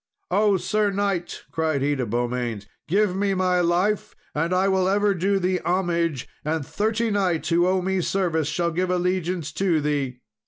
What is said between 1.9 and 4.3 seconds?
to Beaumains, "give me my life,